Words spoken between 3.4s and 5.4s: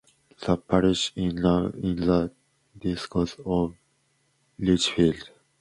of Lichfield.